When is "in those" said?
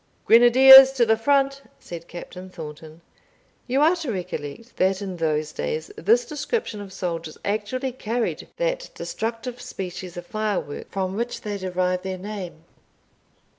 4.99-5.51